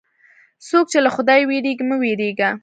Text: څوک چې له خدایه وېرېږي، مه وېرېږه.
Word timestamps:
څوک 0.67 0.85
چې 0.91 0.99
له 1.05 1.09
خدایه 1.15 1.47
وېرېږي، 1.49 1.85
مه 1.89 1.95
وېرېږه. 2.01 2.49